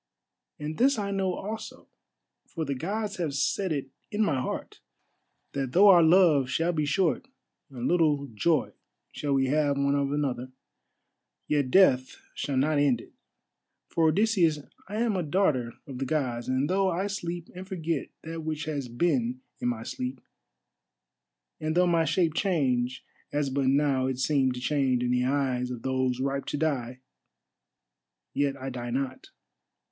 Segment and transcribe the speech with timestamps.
[0.57, 1.87] And this I know also,
[2.47, 4.79] for the Gods have set it in my heart,
[5.53, 7.27] that though our love shall be short,
[7.69, 8.71] and little joy
[9.11, 10.51] shall we have one of another,
[11.47, 13.13] yet death shall not end it.
[13.89, 14.57] For, Odysseus,
[14.89, 18.65] I am a daughter of the Gods, and though I sleep and forget that which
[18.65, 20.19] has been in my sleep,
[21.59, 25.69] and though my shape change as but now it seemed to change in the eyes
[25.69, 27.01] of those ripe to die,
[28.33, 29.29] yet I die not.